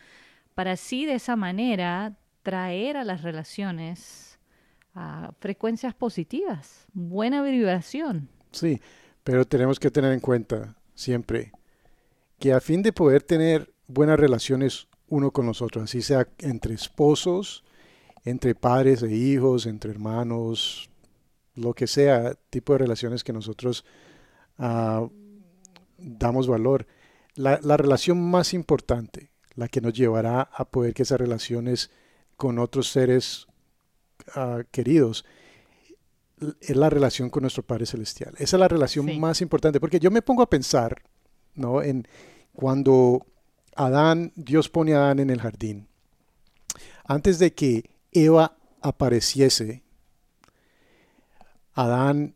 para 0.54 0.72
así 0.72 1.04
de 1.04 1.14
esa 1.14 1.36
manera 1.36 2.16
traer 2.42 2.96
a 2.96 3.04
las 3.04 3.20
relaciones 3.20 4.29
frecuencias 5.38 5.94
positivas, 5.94 6.86
buena 6.92 7.42
vibración. 7.42 8.28
Sí, 8.52 8.80
pero 9.24 9.44
tenemos 9.44 9.78
que 9.78 9.90
tener 9.90 10.12
en 10.12 10.20
cuenta 10.20 10.76
siempre 10.94 11.52
que 12.38 12.52
a 12.52 12.60
fin 12.60 12.82
de 12.82 12.92
poder 12.92 13.22
tener 13.22 13.72
buenas 13.86 14.18
relaciones 14.18 14.88
uno 15.08 15.30
con 15.30 15.46
nosotros, 15.46 15.84
así 15.84 16.02
sea 16.02 16.28
entre 16.38 16.74
esposos, 16.74 17.64
entre 18.24 18.54
padres 18.54 19.02
e 19.02 19.14
hijos, 19.14 19.66
entre 19.66 19.90
hermanos, 19.90 20.90
lo 21.54 21.74
que 21.74 21.86
sea, 21.86 22.34
tipo 22.50 22.72
de 22.72 22.78
relaciones 22.78 23.24
que 23.24 23.32
nosotros 23.32 23.84
uh, 24.58 25.10
damos 25.98 26.46
valor. 26.46 26.86
La, 27.34 27.56
relación 27.76 28.30
más 28.30 28.52
importante, 28.52 29.30
la 29.54 29.68
que 29.68 29.80
nos 29.80 29.94
llevará 29.94 30.42
a 30.42 30.64
poder 30.64 30.94
que 30.94 31.02
esas 31.02 31.20
relaciones 31.20 31.90
con 32.36 32.58
otros 32.58 32.88
seres 32.88 33.46
Ah, 34.34 34.62
queridos, 34.70 35.24
es 36.60 36.76
la 36.76 36.90
relación 36.90 37.30
con 37.30 37.42
nuestro 37.42 37.62
Padre 37.62 37.86
Celestial. 37.86 38.34
Esa 38.38 38.56
es 38.56 38.60
la 38.60 38.68
relación 38.68 39.18
más 39.20 39.40
importante, 39.40 39.80
porque 39.80 40.00
yo 40.00 40.10
me 40.10 40.22
pongo 40.22 40.42
a 40.42 40.50
pensar, 40.50 41.02
¿no? 41.54 41.82
En 41.82 42.06
cuando 42.52 43.26
Adán, 43.76 44.32
Dios 44.36 44.68
pone 44.68 44.94
a 44.94 44.98
Adán 44.98 45.20
en 45.20 45.30
el 45.30 45.40
jardín. 45.40 45.88
Antes 47.04 47.38
de 47.38 47.52
que 47.52 47.90
Eva 48.12 48.56
apareciese, 48.80 49.82
Adán 51.74 52.34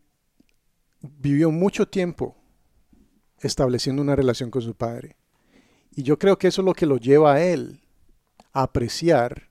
vivió 1.00 1.50
mucho 1.50 1.87
tiempo 1.88 2.37
estableciendo 3.41 4.03
una 4.03 4.17
relación 4.17 4.50
con 4.50 4.62
su 4.62 4.75
padre. 4.75 5.17
Y 5.95 6.03
yo 6.03 6.19
creo 6.19 6.38
que 6.38 6.49
eso 6.49 6.62
es 6.62 6.67
lo 6.67 6.75
que 6.75 6.87
lo 6.87 6.97
lleva 6.97 7.35
a 7.35 7.43
él 7.43 7.81
a 8.53 8.62
apreciar 8.62 9.50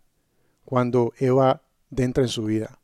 cuando 0.65 1.13
Eva 1.17 1.61
entra 2.01 2.23
en 2.23 2.29
su 2.29 2.45
vida. 2.45 2.79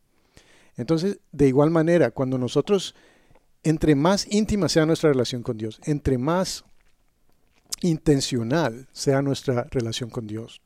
Entonces, 0.78 1.20
de 1.32 1.48
igual 1.48 1.72
manera, 1.72 2.12
cuando 2.12 2.38
nosotros, 2.38 2.96
entre 3.64 3.96
más 3.96 4.28
íntima 4.32 4.70
sea 4.70 4.86
nuestra 4.86 5.12
relación 5.12 5.44
con 5.44 5.58
Dios, 5.58 5.82
entre 5.84 6.18
más 6.18 6.64
intencional 7.82 8.88
sea 8.92 9.22
nuestra 9.22 9.66
relación 9.72 10.10
con 10.10 10.28
Dios, 10.28 10.62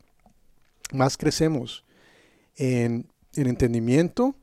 más 0.92 1.18
crecemos 1.18 1.84
en, 2.58 3.08
en 3.34 3.48
entendimiento, 3.48 4.36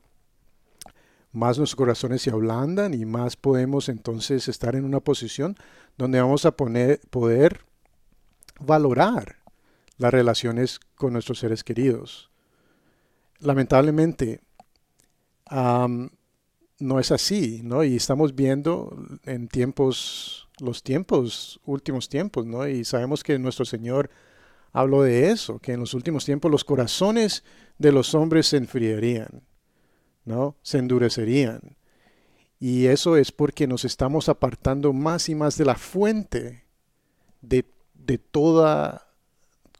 más 1.31 1.57
nuestros 1.57 1.77
corazones 1.77 2.21
se 2.21 2.31
ablandan 2.31 2.93
y 2.93 3.05
más 3.05 3.37
podemos 3.37 3.87
entonces 3.87 4.49
estar 4.49 4.75
en 4.75 4.83
una 4.83 4.99
posición 4.99 5.55
donde 5.97 6.19
vamos 6.19 6.45
a 6.45 6.51
poner, 6.51 6.99
poder 7.09 7.61
valorar 8.59 9.37
las 9.97 10.11
relaciones 10.11 10.79
con 10.95 11.13
nuestros 11.13 11.39
seres 11.39 11.63
queridos 11.63 12.30
lamentablemente 13.41 14.41
no 15.51 16.99
es 16.99 17.11
así, 17.11 17.61
¿no? 17.63 17.83
Y 17.83 17.95
estamos 17.95 18.35
viendo 18.35 18.95
en 19.25 19.47
tiempos, 19.47 20.49
los 20.59 20.81
tiempos, 20.81 21.59
últimos 21.65 22.07
tiempos, 22.09 22.45
¿no? 22.45 22.67
Y 22.67 22.85
sabemos 22.85 23.23
que 23.23 23.37
nuestro 23.37 23.65
Señor 23.65 24.09
habló 24.71 25.03
de 25.03 25.29
eso, 25.29 25.59
que 25.59 25.73
en 25.73 25.81
los 25.81 25.93
últimos 25.93 26.23
tiempos 26.25 26.49
los 26.49 26.63
corazones 26.63 27.43
de 27.77 27.91
los 27.91 28.15
hombres 28.15 28.47
se 28.47 28.57
enfriarían, 28.57 29.43
¿no? 30.23 30.55
Se 30.61 30.77
endurecerían. 30.77 31.75
Y 32.59 32.85
eso 32.85 33.17
es 33.17 33.31
porque 33.31 33.67
nos 33.67 33.85
estamos 33.85 34.29
apartando 34.29 34.93
más 34.93 35.29
y 35.29 35.35
más 35.35 35.57
de 35.57 35.65
la 35.65 35.75
fuente 35.75 36.65
de, 37.41 37.65
de 37.93 38.17
todo 38.19 39.01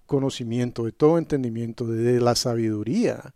conocimiento, 0.05 0.83
de 0.83 0.91
todo 0.91 1.17
entendimiento, 1.17 1.87
de 1.87 2.19
la 2.19 2.35
sabiduría 2.35 3.33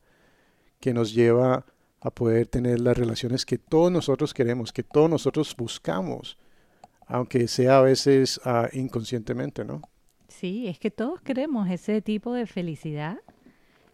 que 0.79 0.93
nos 0.93 1.13
lleva 1.13 1.65
a 2.01 2.11
poder 2.11 2.47
tener 2.47 2.79
las 2.79 2.97
relaciones 2.97 3.45
que 3.45 3.57
todos 3.57 3.91
nosotros 3.91 4.33
queremos, 4.33 4.71
que 4.71 4.83
todos 4.83 5.09
nosotros 5.09 5.55
buscamos, 5.57 6.37
aunque 7.07 7.47
sea 7.47 7.79
a 7.79 7.81
veces 7.81 8.39
uh, 8.45 8.67
inconscientemente, 8.73 9.65
¿no? 9.65 9.81
Sí, 10.27 10.67
es 10.67 10.79
que 10.79 10.91
todos 10.91 11.21
queremos 11.21 11.69
ese 11.69 12.01
tipo 12.01 12.33
de 12.33 12.45
felicidad 12.45 13.17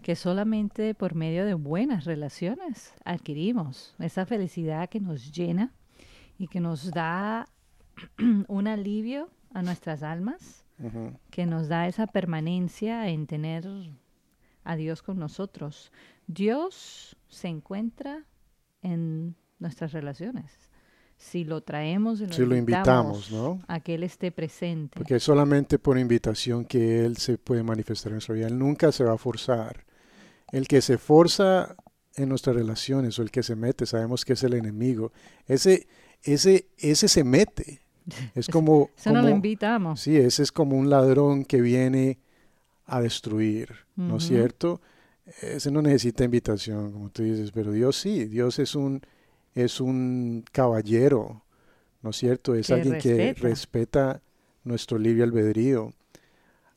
que 0.02 0.16
solamente 0.16 0.96
por 0.96 1.16
medio 1.16 1.46
de 1.46 1.54
buenas 1.54 2.06
relaciones 2.06 2.94
adquirimos, 3.06 3.96
esa 4.00 4.26
felicidad 4.26 4.90
que 4.90 5.00
nos 5.00 5.32
llena 5.32 5.72
y 6.38 6.48
que 6.48 6.60
nos 6.60 6.92
da 6.92 7.48
un 8.48 8.68
alivio 8.68 9.30
a 9.54 9.62
nuestras 9.62 10.04
almas, 10.04 10.66
que 11.30 11.46
nos 11.46 11.68
da 11.68 11.88
esa 11.88 12.08
permanencia 12.08 13.08
en 13.10 13.28
tener 13.28 13.68
a 14.64 14.76
Dios 14.76 15.02
con 15.02 15.20
nosotros. 15.20 15.92
Dios 16.28 17.18
se 17.28 17.48
encuentra 17.48 18.26
en 18.82 19.36
nuestras 19.60 19.92
relaciones. 19.92 20.52
Si 21.18 21.44
lo 21.44 21.62
traemos 21.62 22.20
y 22.20 22.26
lo, 22.26 22.56
invitamos, 22.56 23.32
¿no? 23.32 23.60
a 23.68 23.80
que 23.80 23.94
Él 23.94 24.04
esté 24.04 24.32
presente. 24.32 24.98
Porque 24.98 25.18
es 25.18 25.24
solamente 25.24 25.78
por 25.78 26.00
invitación 26.00 26.66
que 26.66 27.06
Él 27.06 27.18
se 27.18 27.38
puede 27.38 27.62
manifestar 27.62 28.10
en 28.10 28.16
nuestra 28.16 28.34
vida. 28.34 28.48
Él 28.48 28.58
nunca 28.58 28.92
se 28.92 29.04
va 29.04 29.14
a 29.14 29.18
forzar. 29.18 29.86
El 30.52 30.68
que 30.68 30.82
se 30.82 30.98
forza 30.98 31.76
en 32.16 32.30
nuestras 32.30 32.56
relaciones 32.56 33.20
o 33.20 33.22
el 33.22 33.30
que 33.30 33.44
se 33.44 33.56
mete, 33.56 33.86
sabemos 33.86 34.26
que 34.26 34.34
es 34.34 34.44
el 34.44 34.56
enemigo. 34.56 35.12
Ese, 35.46 35.88
ese, 36.24 36.70
ese 36.78 37.08
se 37.08 37.24
mete. 37.24 37.84
Es 38.34 38.48
como... 38.50 38.90
Eso 38.98 39.12
no 39.12 39.22
lo 39.22 39.30
invitamos. 39.30 40.02
Sí, 40.02 40.18
ese 40.18 40.42
es 40.42 40.52
como 40.52 40.76
un 40.76 40.90
ladrón 40.90 41.46
que 41.46 41.62
viene 41.62 42.20
a 42.86 43.02
destruir, 43.02 43.70
¿no 43.96 44.18
es 44.18 44.28
cierto? 44.28 44.82
Ese 45.42 45.72
no 45.72 45.82
necesita 45.82 46.24
invitación, 46.24 46.92
como 46.92 47.10
tú 47.10 47.24
dices, 47.24 47.52
pero 47.52 47.72
Dios 47.72 47.96
sí, 47.96 48.26
Dios 48.26 48.60
es 48.60 48.76
un, 48.76 49.02
es 49.54 49.80
un 49.80 50.44
caballero, 50.52 51.44
¿no 52.02 52.10
es 52.10 52.18
cierto? 52.18 52.56
Es 52.56 52.70
alguien 52.70 53.00
que 53.00 53.34
respeta 53.34 54.22
nuestro 54.64 54.98
libre 54.98 55.24
albedrío. 55.24 55.94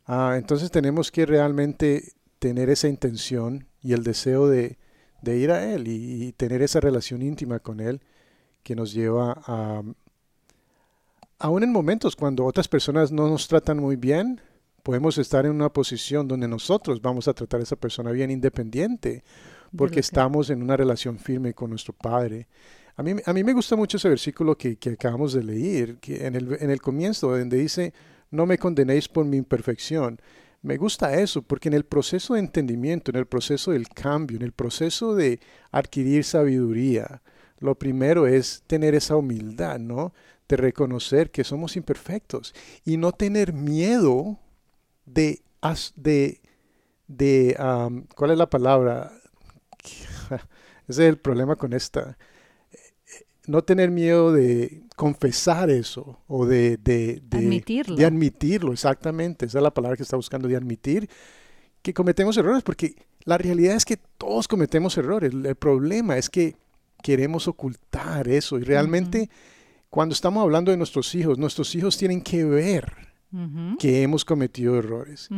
Ah, 0.07 0.35
entonces 0.37 0.71
tenemos 0.71 1.11
que 1.11 1.27
realmente 1.27 2.13
tener 2.39 2.69
esa 2.69 2.89
intención 2.89 3.67
y 3.83 3.93
el 3.95 4.05
deseo 4.05 4.49
de, 4.49 4.79
de 5.23 5.39
ir 5.39 5.51
a 5.51 5.73
Él 5.73 5.89
y, 5.89 6.33
tener 6.33 6.63
esa 6.63 6.81
relación 6.81 7.23
íntima 7.23 7.59
con 7.59 7.81
Él 7.81 8.01
que 8.63 8.77
nos 8.77 8.93
lleva 8.93 9.43
a, 9.47 9.83
aún 11.39 11.63
en 11.63 11.73
momentos 11.73 12.17
cuando 12.17 12.45
otras 12.45 12.69
personas 12.69 13.11
no 13.13 13.29
nos 13.29 13.49
tratan 13.49 13.79
muy 13.79 13.97
bien, 13.97 14.41
podemos 14.85 15.17
estar 15.17 15.47
en 15.47 15.53
una 15.53 15.73
posición 15.73 16.29
donde 16.29 16.47
nosotros 16.47 17.01
vamos 17.01 17.27
a 17.27 17.33
tratar 17.33 17.59
a 17.59 17.63
esa 17.63 17.75
persona 17.75 18.13
bien 18.13 18.31
independiente, 18.31 19.25
porque 19.75 19.99
estamos 19.99 20.51
en 20.51 20.63
una 20.63 20.77
relación 20.77 21.19
firme 21.19 21.55
con 21.55 21.71
nuestro 21.71 21.95
Padre. 21.95 22.47
A 22.95 23.03
mí, 23.03 23.15
a 23.25 23.33
mí 23.33 23.43
me 23.43 23.55
gusta 23.55 23.77
mucho 23.77 23.97
ese 23.97 24.11
versículo 24.11 24.57
que, 24.57 24.77
que 24.77 24.91
acabamos 24.91 25.33
de 25.33 25.43
leer, 25.43 25.97
que 25.97 26.27
en 26.27 26.37
el, 26.37 26.57
en 26.61 26.71
el 26.71 26.83
comienzo, 26.83 27.37
donde 27.37 27.57
dice, 27.57 27.95
no 28.31 28.45
me 28.45 28.59
condenéis 28.59 29.09
por 29.09 29.25
mi 29.25 29.39
imperfección. 29.39 30.21
Me 30.61 30.77
gusta 30.77 31.19
eso, 31.19 31.41
porque 31.41 31.71
en 31.71 31.75
el 31.75 31.85
proceso 31.85 32.35
de 32.35 32.41
entendimiento, 32.41 33.11
en 33.11 33.17
el 33.17 33.27
proceso 33.27 33.73
del 33.73 33.89
cambio, 33.89 34.37
en 34.37 34.43
el 34.43 34.53
proceso 34.53 35.15
de 35.15 35.41
adquirir 35.73 36.25
sabiduría, 36.25 37.23
lo 37.59 37.75
primero 37.75 38.27
es 38.27 38.63
tener 38.67 38.95
esa 38.95 39.17
humildad, 39.17 39.79
¿no? 39.79 40.13
De 40.47 40.59
reconocer 40.59 41.31
que 41.31 41.43
somos 41.43 41.75
imperfectos 41.77 42.55
y 42.85 42.99
no 42.99 43.13
tener 43.13 43.55
miedo 43.55 44.39
de, 45.07 45.43
de, 45.97 46.41
de 47.07 47.57
¿cuál 48.15 48.31
es 48.31 48.39
la 48.39 48.51
palabra? 48.51 49.13
Ese 50.89 51.03
es 51.05 51.09
el 51.09 51.19
problema 51.19 51.57
con 51.57 51.73
esta. 51.73 52.17
No 53.47 53.63
tener 53.63 53.91
miedo 53.91 54.33
de 54.33 54.83
confesar 54.97 55.71
eso 55.71 56.21
o 56.27 56.47
de, 56.47 56.79
de, 56.79 57.23
admitirlo. 57.31 57.97
de 57.97 58.07
admitirlo, 58.07 58.73
exactamente. 58.73 59.47
Esa 59.47 59.59
es 59.59 59.63
la 59.63 59.75
palabra 59.75 59.97
que 59.97 60.03
está 60.03 60.17
buscando, 60.17 60.49
de 60.49 60.57
admitir 60.57 61.09
que 61.83 61.93
cometemos 61.93 62.37
errores, 62.39 62.63
porque 62.63 62.97
la 63.25 63.37
realidad 63.37 63.77
es 63.77 63.85
que 63.85 63.99
todos 64.17 64.49
cometemos 64.49 64.97
errores. 64.97 65.33
El 65.35 65.55
problema 65.57 66.17
es 66.17 66.31
que 66.31 66.57
queremos 67.03 67.47
ocultar 67.47 68.29
eso 68.29 68.59
y 68.59 68.63
realmente 68.63 69.29
cuando 69.91 70.15
estamos 70.15 70.43
hablando 70.43 70.71
de 70.71 70.79
nuestros 70.79 71.15
hijos, 71.15 71.39
nuestros 71.39 71.75
hijos 71.75 71.99
tienen 71.99 72.23
que 72.23 72.45
ver 72.45 73.04
que 73.79 74.03
hemos 74.03 74.25
cometido 74.25 74.77
errores. 74.79 75.29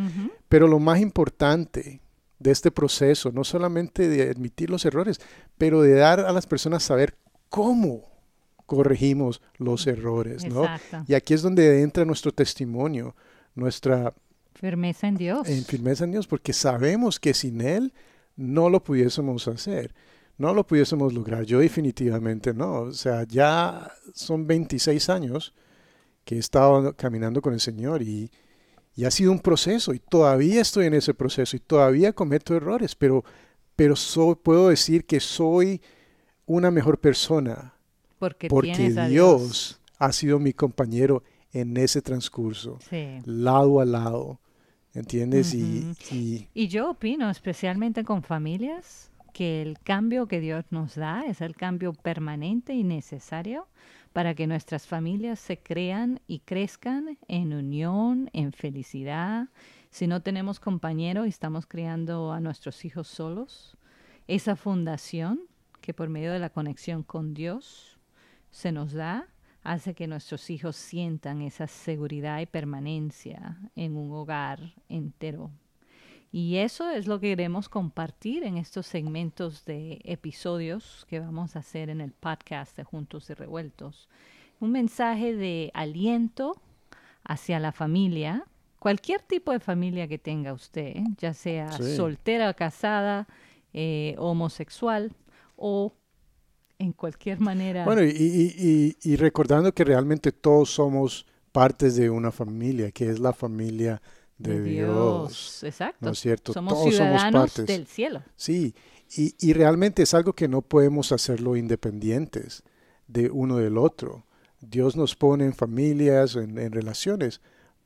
Pero 0.49 0.69
lo 0.69 0.79
más 0.79 1.01
importante 1.01 2.01
de 2.39 2.51
este 2.51 2.71
proceso, 2.71 3.33
no 3.33 3.45
solamente 3.45 4.09
de 4.09 4.31
admitir 4.31 4.71
los 4.71 4.85
errores, 4.85 5.21
pero 5.57 5.83
de 5.83 5.95
dar 5.95 6.21
a 6.21 6.33
las 6.33 6.47
personas 6.47 6.83
saber 6.83 7.17
cómo 7.49 8.03
corregimos 8.67 9.41
los 9.59 9.87
errores. 9.87 10.45
Y 11.07 11.15
aquí 11.15 11.35
es 11.35 11.43
donde 11.43 11.83
entra 11.83 12.05
nuestro 12.05 12.33
testimonio, 12.33 13.15
nuestra 13.55 14.13
Firmeza 14.55 15.07
en 15.07 15.17
Dios. 15.17 15.49
en 15.49 15.65
firmeza 15.65 16.05
en 16.05 16.13
Dios, 16.13 16.27
porque 16.27 16.55
sabemos 16.55 17.21
que 17.21 17.35
sin 17.35 17.61
Él 17.61 17.93
no 18.37 18.71
lo 18.71 18.83
pudiésemos 18.83 19.49
hacer, 19.49 19.95
no 20.39 20.55
lo 20.55 20.67
pudiésemos 20.67 21.13
lograr. 21.13 21.45
Yo 21.45 21.59
definitivamente 21.61 22.55
no. 22.55 22.81
O 22.81 22.93
sea, 22.93 23.25
ya 23.25 23.93
son 24.15 24.47
26 24.47 25.11
años 25.11 25.55
que 26.27 26.35
he 26.35 26.39
estado 26.39 26.95
caminando 26.97 27.41
con 27.41 27.55
el 27.55 27.61
Señor 27.61 28.03
y, 28.03 28.31
y 28.97 29.05
ha 29.05 29.11
sido 29.13 29.31
un 29.33 29.39
proceso 29.39 29.95
y 29.95 30.01
todavía 30.01 30.61
estoy 30.61 30.87
en 30.87 30.95
ese 30.95 31.15
proceso 31.15 31.57
y 31.57 31.61
todavía 31.61 32.13
cometo 32.13 32.55
errores, 32.55 32.95
pero, 32.97 33.25
pero 33.77 33.95
soy, 33.97 34.35
puedo 34.35 34.69
decir 34.69 35.07
que 35.07 35.21
soy 35.21 35.81
una 36.45 36.71
mejor 36.73 36.99
persona 36.99 37.75
porque 38.19 38.49
porque 38.49 38.93
a 38.99 39.07
Dios 39.09 39.81
ha 39.99 40.13
sido 40.13 40.39
mi 40.41 40.53
compañero 40.53 41.23
en 41.53 41.77
ese 41.77 42.03
transcurso, 42.03 42.79
Sí. 42.91 43.19
lado 43.25 43.81
a 43.81 43.85
lado, 43.85 44.41
¿entiendes? 44.95 45.55
Y- 45.55 45.91
Ujú. 45.91 46.15
y, 46.15 46.49
Y 46.55 46.69
yo 46.69 46.91
opino, 46.91 47.31
especialmente 47.31 48.03
con 48.05 48.23
familias, 48.25 49.11
que 49.33 49.63
el 49.63 49.79
cambio 49.79 50.27
que 50.27 50.41
Dios 50.41 50.65
nos 50.71 50.97
da 50.97 51.25
es 51.27 51.41
el 51.41 51.55
cambio 51.55 51.93
permanente 51.93 52.75
y 52.75 52.83
necesario 52.83 53.69
para 54.17 54.35
que 54.35 54.47
nuestras 54.47 54.87
familias 54.87 55.39
se 55.39 55.59
crean 55.59 56.23
y 56.27 56.39
crezcan 56.39 57.19
en 57.29 57.53
unión, 57.53 58.31
en 58.33 58.53
felicidad. 58.53 59.49
Si 59.91 60.07
no 60.07 60.23
tenemos 60.23 60.59
compañero 60.59 61.27
y 61.27 61.29
estamos 61.29 61.67
criando 61.67 62.33
a 62.33 62.41
nuestros 62.41 62.87
hijos 62.87 63.09
solos, 63.09 63.77
esa 64.27 64.57
fundación 64.57 65.43
que 65.83 65.93
por 65.93 66.09
medio 66.09 66.33
de 66.33 66.39
la 66.39 66.49
conexión 66.49 67.03
con 67.03 67.35
Dios 67.35 67.99
se 68.51 68.73
nos 68.73 68.95
da 68.95 69.29
hace 69.63 69.93
que 69.93 70.07
nuestros 70.07 70.49
hijos 70.49 70.77
sientan 70.77 71.43
esa 71.43 71.67
seguridad 71.67 72.41
y 72.41 72.47
permanencia 72.47 73.59
en 73.75 73.99
un 73.99 74.11
hogar 74.13 74.77
entero. 74.89 75.51
Y 76.33 76.57
eso 76.57 76.91
es 76.91 77.07
lo 77.07 77.19
que 77.21 77.29
queremos 77.31 77.69
compartir 77.69 78.45
en 78.45 78.57
estos 78.59 78.87
segmentos 78.87 79.65
de 79.65 80.01
episodios 80.05 81.07
que 81.09 81.21
vamos 81.21 81.57
a 81.57 81.61
hacer 81.61 81.89
en 81.89 82.01
el 82.01 82.13
podcast 82.13 82.77
de 82.77 82.85
Juntos 82.85 83.31
y 83.31 83.35
Revueltos. 83.35 84.09
Un 84.61 84.73
mensaje 84.73 85.35
de 85.35 85.71
aliento 85.75 86.61
hacia 87.25 87.59
la 87.61 87.73
familia, 87.73 88.45
cualquier 88.79 89.23
tipo 89.23 89.53
de 89.53 89.61
familia 89.61 90.09
que 90.09 90.19
tenga 90.19 90.53
usted, 90.53 90.97
ya 91.19 91.33
sea 91.33 91.73
Sí. 91.73 91.97
soltera, 91.97 92.53
casada, 92.55 93.27
eh, 93.73 94.15
homosexual 94.19 95.13
o 95.57 95.95
en 96.79 96.93
cualquier 96.93 97.41
manera. 97.41 97.85
bueno, 97.87 98.03
y, 98.03 98.09
y- 98.11 98.55
y- 99.03 99.13
y 99.13 99.17
recordando 99.17 99.73
que 99.73 99.85
realmente 99.85 100.31
todos 100.33 100.71
somos 100.71 101.25
partes 101.53 101.97
de 101.97 102.11
una 102.11 102.31
familia, 102.31 102.91
que 102.91 103.09
es 103.09 103.19
la 103.19 103.33
familia 103.33 104.03
de, 104.39 104.63
Dios. 104.63 105.63
Exacto. 105.65 106.05
¿no 106.05 106.13
es 106.13 106.21
cierto? 106.21 106.53
Somos 106.53 106.75
Todos 106.75 106.85
somos 106.85 106.95
ciudadanos 106.97 107.53
partes. 107.55 107.67
del 107.67 107.87
cielo. 107.87 108.23
Sí, 108.37 108.75
y, 109.17 109.35
y 109.39 109.53
realmente 109.53 110.03
es 110.03 110.15
algo 110.15 110.33
que 110.35 110.49
no 110.49 110.63
podemos 110.63 111.13
hacerlo 111.13 111.57
independientes 111.57 112.63
de 113.09 113.31
uno 113.31 113.59
del 113.59 113.79
otro. 113.79 114.27
Dios 114.61 114.97
nos 114.97 115.15
pone 115.15 115.45
en 115.45 115.55
familias, 115.55 116.37
en, 116.37 116.59
en 116.59 116.73
relaciones, 116.73 117.41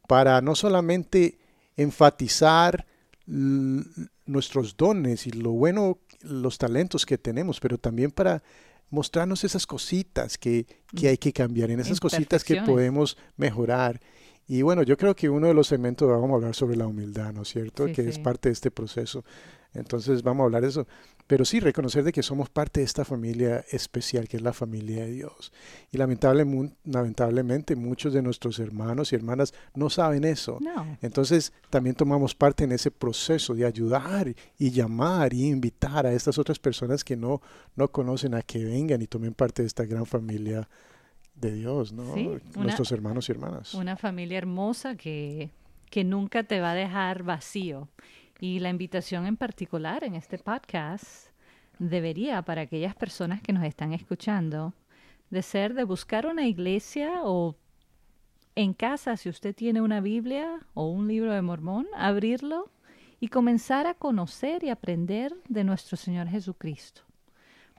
para 0.07 0.41
no 0.41 0.55
solamente 0.55 1.39
enfatizar 1.77 2.87
nuestros 3.27 4.77
dones 4.77 5.27
y 5.27 5.31
lo 5.31 5.53
bueno, 5.53 5.99
los 6.21 6.59
talentos 6.59 7.07
que 7.07 7.17
tenemos, 7.17 7.61
pero 7.61 7.79
también 7.79 8.11
para 8.11 8.43
mostrarnos 8.91 9.45
esas 9.45 9.67
cositas 9.67 10.37
que, 10.37 10.67
que 10.97 11.09
hay 11.09 11.17
que 11.17 11.33
cambiar, 11.33 11.71
en 11.71 11.81
esas 11.81 12.01
cositas 12.01 12.43
que 12.43 12.61
podemos 12.63 13.17
mejorar. 13.37 14.01
Y 14.53 14.63
bueno, 14.63 14.83
yo 14.83 14.97
creo 14.97 15.15
que 15.15 15.31
uno 15.31 15.47
de 15.47 15.55
los 15.55 15.69
segmentos 15.69 16.09
vamos 16.09 16.29
a 16.33 16.35
hablar 16.35 16.57
sobre 16.57 16.77
la 16.77 16.85
humildad, 16.85 17.33
¿no 17.33 17.43
es 17.43 17.49
cierto? 17.51 17.87
Sí, 17.87 17.93
que 17.93 18.09
es 18.09 18.19
parte 18.19 18.49
de 18.49 18.55
este 18.55 18.73
proceso. 18.73 19.25
Entonces 19.75 20.25
vamos 20.25 20.43
a 20.43 20.47
hablar 20.47 20.63
de 20.63 20.71
eso. 20.71 20.89
Pero 21.29 21.45
sí, 21.45 21.61
reconocer 21.61 22.03
de 22.03 22.11
que 22.11 22.25
somos 22.25 22.51
parte 22.51 22.81
de 22.81 22.87
esta 22.87 23.05
familia 23.05 23.65
especial, 23.71 24.27
que 24.27 24.39
es 24.39 24.43
la 24.43 24.53
familia 24.53 25.05
de 25.05 25.13
Dios. 25.13 25.53
Y 25.93 25.99
lamentablemente 25.99 27.77
muchos 27.77 28.13
de 28.13 28.23
nuestros 28.23 28.59
hermanos 28.59 29.13
y 29.13 29.15
hermanas 29.15 29.55
no 29.77 29.89
saben 29.89 30.25
eso. 30.25 30.59
No. 30.61 30.99
Entonces 31.01 31.53
también 31.71 31.95
tomamos 31.95 32.35
parte 32.35 32.65
en 32.65 32.73
ese 32.73 32.91
proceso 32.91 33.55
de 33.55 33.65
ayudar 33.65 34.35
y 34.59 34.71
llamar 34.73 35.33
y 35.33 35.47
invitar 35.47 36.07
a 36.07 36.13
estas 36.13 36.39
otras 36.39 36.59
personas 36.59 37.05
que 37.05 37.17
no, 37.17 37.41
no 37.77 37.87
conocen 37.93 38.35
a 38.35 38.43
que 38.43 38.65
vengan 38.65 39.01
y 39.01 39.07
tomen 39.07 39.33
parte 39.33 39.63
de 39.63 39.69
esta 39.69 39.85
gran 39.85 40.07
familia 40.07 40.69
de 41.41 41.53
Dios, 41.53 41.93
¿no? 41.93 42.15
Sí, 42.15 42.27
una- 42.55 42.65
Nuestros 42.65 42.93
hermanos 42.93 43.29
y 43.29 43.33
hermanas. 43.33 43.75
Una 43.75 43.97
familia 43.97 44.39
hermosa 44.39 44.97
que, 44.97 45.51
que 45.91 46.05
nunca 46.05 46.43
te 46.45 46.61
va 46.61 46.73
a 46.73 46.75
dejar 46.75 47.23
vacío. 47.23 47.89
Y 48.41 48.59
la 48.61 48.71
invitación 48.71 49.27
en 49.27 49.37
particular 49.37 50.05
en 50.05 50.15
este 50.15 50.39
podcast 50.39 51.29
debería, 51.79 52.43
para 52.43 52.63
aquellas 52.63 52.95
personas 52.95 53.41
que 53.43 53.53
nos 53.53 53.65
están 53.65 53.93
escuchando, 53.93 54.75
de 55.31 55.43
ser 55.43 55.75
de 55.75 55.85
buscar 55.85 56.27
una 56.27 56.47
iglesia 56.47 57.21
o 57.23 57.57
en 58.57 58.75
casa, 58.75 59.17
si 59.17 59.29
usted 59.29 59.55
tiene 59.55 59.81
una 59.81 60.01
Biblia 60.01 60.59
o 60.75 60.91
un 60.91 61.07
libro 61.09 61.33
de 61.33 61.41
Mormón, 61.41 61.87
abrirlo 61.95 62.71
y 63.21 63.29
comenzar 63.29 63.87
a 63.87 63.95
conocer 63.95 64.65
y 64.65 64.71
aprender 64.71 65.35
de 65.49 65.65
nuestro 65.65 65.97
Señor 65.97 66.27
Jesucristo. 66.29 67.03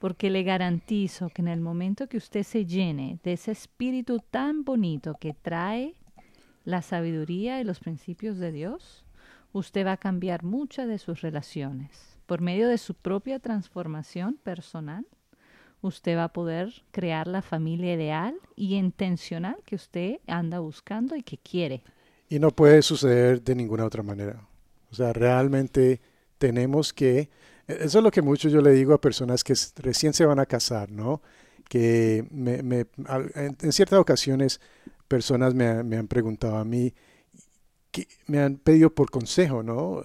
Porque 0.01 0.31
le 0.31 0.41
garantizo 0.41 1.29
que 1.29 1.43
en 1.43 1.47
el 1.47 1.61
momento 1.61 2.07
que 2.07 2.17
usted 2.17 2.41
se 2.41 2.65
llene 2.65 3.19
de 3.23 3.33
ese 3.33 3.51
espíritu 3.51 4.17
tan 4.31 4.63
bonito 4.63 5.15
que 5.19 5.35
trae 5.39 5.93
la 6.65 6.81
sabiduría 6.81 7.61
y 7.61 7.63
los 7.63 7.79
principios 7.79 8.39
de 8.39 8.51
Dios, 8.51 9.05
usted 9.53 9.85
va 9.85 9.91
a 9.91 9.97
cambiar 9.97 10.43
muchas 10.43 10.87
de 10.87 10.97
sus 10.97 11.21
relaciones. 11.21 12.17
Por 12.25 12.41
medio 12.41 12.67
de 12.67 12.79
su 12.79 12.95
propia 12.95 13.37
transformación 13.37 14.39
personal, 14.41 15.05
usted 15.81 16.17
va 16.17 16.25
a 16.25 16.33
poder 16.33 16.81
crear 16.89 17.27
la 17.27 17.43
familia 17.43 17.93
ideal 17.93 18.33
y 18.55 18.73
intencional 18.73 19.57
que 19.65 19.75
usted 19.75 20.15
anda 20.25 20.57
buscando 20.61 21.15
y 21.15 21.21
que 21.21 21.37
quiere. 21.37 21.83
Y 22.27 22.39
no 22.39 22.49
puede 22.49 22.81
suceder 22.81 23.43
de 23.43 23.53
ninguna 23.53 23.85
otra 23.85 24.01
manera. 24.01 24.47
O 24.89 24.95
sea, 24.95 25.13
realmente 25.13 26.01
tenemos 26.39 26.91
que... 26.91 27.29
Eso 27.67 27.99
es 27.99 28.03
lo 28.03 28.11
que 28.11 28.21
mucho 28.21 28.49
yo 28.49 28.61
le 28.61 28.71
digo 28.71 28.93
a 28.93 29.01
personas 29.01 29.43
que 29.43 29.53
recién 29.77 30.13
se 30.13 30.25
van 30.25 30.39
a 30.39 30.45
casar, 30.45 30.91
¿no? 30.91 31.21
Que 31.69 32.25
me, 32.31 32.55
en, 33.35 33.71
ciertas 33.71 33.99
ocasiones 33.99 34.59
personas 35.07 35.53
me, 35.53 35.67
han- 35.67 36.07
preguntado 36.07 36.57
a 36.57 36.65
mí, 36.65 36.93
que 37.91 38.07
me 38.27 38.39
han 38.39 38.57
pedido 38.57 38.93
por 38.93 39.09
consejo, 39.11 39.63
¿no? 39.63 40.01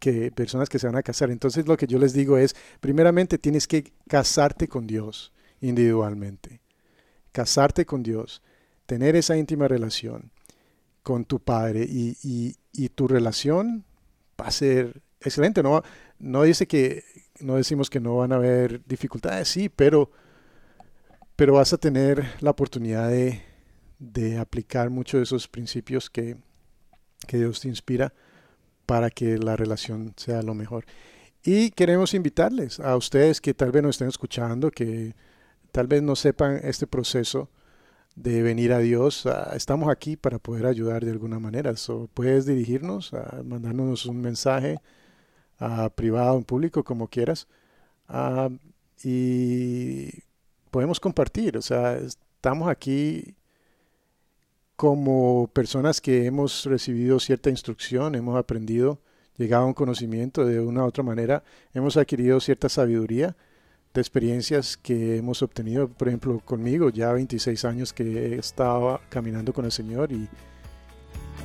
Que 0.00 0.30
personas 0.30 0.68
que 0.68 0.78
se 0.78 0.86
van 0.86 0.96
a 0.96 1.02
casar. 1.02 1.30
Entonces 1.30 1.66
lo 1.66 1.76
que 1.76 1.86
yo 1.86 1.98
les 1.98 2.12
digo 2.12 2.38
es, 2.38 2.54
primeramente 2.80 3.38
tienes 3.38 3.66
que 3.66 3.92
casarte 4.08 4.68
con 4.68 4.86
Dios 4.86 5.32
individualmente. 5.60 6.60
Casarte 7.32 7.84
con 7.86 8.02
Dios, 8.02 8.42
tener 8.86 9.16
esa 9.16 9.36
íntima 9.36 9.68
relación 9.68 10.30
con 11.02 11.24
tu 11.24 11.40
padre 11.40 11.84
y- 11.88 12.16
y 12.72 12.88
tu 12.90 13.08
relación 13.08 13.84
va 14.40 14.46
a 14.48 14.50
ser 14.52 15.02
excelente. 15.20 15.62
No, 15.62 15.82
no 16.18 16.42
dice 16.42 16.66
que, 16.66 17.04
no 17.40 17.56
decimos 17.56 17.90
que 17.90 18.00
no 18.00 18.16
van 18.16 18.32
a 18.32 18.36
haber 18.36 18.84
dificultades, 18.86 19.48
sí, 19.48 19.68
pero, 19.68 20.10
pero 21.36 21.54
vas 21.54 21.72
a 21.72 21.78
tener 21.78 22.24
la 22.40 22.50
oportunidad 22.50 23.08
de, 23.08 23.42
de 23.98 24.38
aplicar 24.38 24.90
muchos 24.90 25.18
de 25.18 25.24
esos 25.24 25.48
principios 25.48 26.10
que, 26.10 26.36
que 27.26 27.38
Dios 27.38 27.60
te 27.60 27.68
inspira 27.68 28.12
para 28.86 29.10
que 29.10 29.38
la 29.38 29.56
relación 29.56 30.14
sea 30.16 30.42
lo 30.42 30.54
mejor. 30.54 30.86
Y 31.44 31.70
queremos 31.70 32.14
invitarles 32.14 32.80
a 32.80 32.96
ustedes 32.96 33.40
que 33.40 33.54
tal 33.54 33.70
vez 33.70 33.82
nos 33.82 33.96
estén 33.96 34.08
escuchando, 34.08 34.70
que 34.70 35.14
tal 35.72 35.86
vez 35.86 36.02
no 36.02 36.16
sepan 36.16 36.60
este 36.62 36.86
proceso 36.86 37.50
de 38.16 38.42
venir 38.42 38.72
a 38.72 38.78
Dios. 38.78 39.26
ah, 39.26 39.52
estamos 39.54 39.90
aquí 39.90 40.16
para 40.16 40.38
poder 40.38 40.66
ayudar 40.66 41.04
de 41.04 41.12
alguna 41.12 41.38
manera. 41.38 41.76
So, 41.76 42.08
puedes 42.14 42.46
dirigirnos, 42.46 43.14
a 43.14 43.42
mandarnos 43.44 44.06
un 44.06 44.20
mensaje 44.20 44.80
ah, 45.58 45.90
privado, 45.94 46.36
en 46.36 46.44
público, 46.44 46.84
como 46.84 47.08
quieras. 47.08 47.48
ah, 48.08 48.50
y 49.02 50.10
podemos 50.70 51.00
compartir. 51.00 51.56
O 51.56 51.62
sea, 51.62 51.96
estamos 51.98 52.68
aquí 52.68 53.36
como 54.76 55.48
personas 55.52 56.00
que 56.00 56.26
hemos 56.26 56.64
recibido 56.64 57.18
cierta 57.18 57.50
instrucción, 57.50 58.14
hemos 58.14 58.36
aprendido, 58.36 59.00
llegado 59.36 59.64
a 59.64 59.66
un 59.66 59.74
conocimiento 59.74 60.44
de 60.44 60.60
una 60.60 60.84
u 60.84 60.86
otra 60.86 61.02
manera, 61.02 61.42
hemos 61.74 61.96
adquirido 61.96 62.38
cierta 62.40 62.68
sabiduría 62.68 63.36
de 63.92 64.00
experiencias 64.00 64.76
que 64.76 65.16
hemos 65.16 65.42
obtenido, 65.42 65.88
por 65.88 66.08
ejemplo, 66.08 66.40
conmigo, 66.44 66.90
ya 66.90 67.12
26 67.12 67.64
años 67.64 67.92
que 67.92 68.04
he 68.04 68.38
estado 68.38 69.00
caminando 69.08 69.52
con 69.52 69.64
el 69.64 69.72
Señor 69.72 70.12
y, 70.12 70.28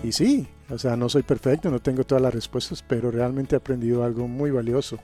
y 0.03 0.11
sí, 0.11 0.47
O 0.73 0.79
sea, 0.79 0.95
no 0.95 1.09
soy 1.09 1.23
perfecto, 1.23 1.69
no 1.69 1.79
tengo 1.79 2.03
todas 2.03 2.21
las 2.21 2.33
respuestas, 2.33 2.81
pero 2.81 3.11
realmente 3.11 3.55
he 3.55 3.57
aprendido 3.57 4.03
algo 4.03 4.27
muy 4.27 4.51
valioso. 4.51 4.97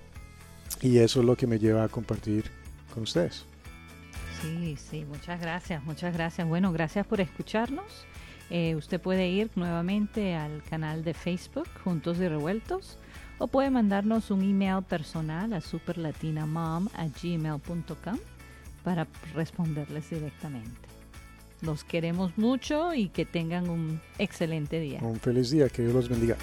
Y 0.82 0.98
eso 0.98 1.20
es 1.20 1.26
lo 1.26 1.36
que 1.36 1.48
me 1.48 1.60
lleva 1.60 1.84
a 1.84 1.90
compartir 1.90 2.46
con 2.94 3.04
ustedes. 3.04 3.46
Sí, 4.42 4.78
sí, 4.78 5.06
muchas 5.06 5.40
gracias, 5.40 5.84
muchas 5.84 6.14
gracias. 6.14 6.48
Bueno, 6.48 6.72
gracias 6.72 7.06
por 7.06 7.22
escucharnos. 7.22 8.06
Eh, 8.50 8.76
usted 8.76 9.00
puede 9.00 9.30
ir 9.30 9.52
nuevamente 9.56 10.36
al 10.36 10.64
canal 10.64 11.04
de 11.04 11.14
Facebook, 11.14 11.68
Juntos 11.84 12.18
y 12.18 12.28
Revueltos, 12.28 12.98
o 13.38 13.48
puede 13.48 13.70
mandarnos 13.70 14.32
un 14.32 14.42
email 14.42 14.84
personal 14.84 15.54
a 15.54 15.62
superlatinamom.gmail.com 15.62 18.18
para 18.84 19.08
responderles 19.36 20.10
directamente. 20.10 20.89
Los 21.62 21.84
queremos 21.84 22.38
mucho 22.38 22.94
y 22.94 23.10
que 23.10 23.26
tengan 23.26 23.70
un 23.70 24.00
excelente 24.18 24.80
día. 24.80 25.00
Un 25.02 25.20
feliz 25.20 25.52
día, 25.52 25.68
que 25.70 25.82
Dios 25.82 25.94
los 25.94 26.10
bendiga. 26.10 26.38